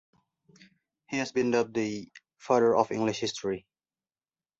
He 1.09 1.17
has 1.19 1.31
been 1.31 1.51
dubbed 1.51 1.75
the 1.75 2.11
"Father 2.39 2.75
of 2.75 2.91
English 2.91 3.19
History". 3.19 3.67